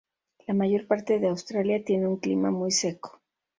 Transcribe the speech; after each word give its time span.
La 0.47 0.55
mayor 0.55 0.87
parte 0.87 1.19
de 1.19 1.27
Australia 1.27 1.85
tiene 1.85 2.07
un 2.07 2.17
clima 2.17 2.49
muy 2.49 2.71
seco. 2.71 3.21